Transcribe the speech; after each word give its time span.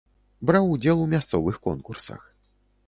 Браў 0.49 0.69
удзел 0.75 0.97
у 1.03 1.05
мясцовых 1.13 1.55
конкурсах. 1.69 2.21